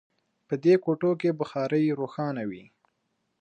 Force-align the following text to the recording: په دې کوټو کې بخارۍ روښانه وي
په 0.47 0.55
دې 0.63 0.75
کوټو 0.83 1.11
کې 1.21 1.29
بخارۍ 1.39 1.85
روښانه 1.99 2.43
وي 2.49 2.63